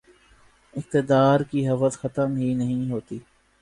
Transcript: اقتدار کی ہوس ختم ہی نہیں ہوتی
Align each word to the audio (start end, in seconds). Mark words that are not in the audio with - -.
اقتدار 0.73 1.39
کی 1.51 1.67
ہوس 1.69 1.97
ختم 1.99 2.35
ہی 2.35 2.53
نہیں 2.55 2.89
ہوتی 2.91 3.19